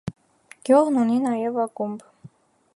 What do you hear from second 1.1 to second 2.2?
նաև ակումբ։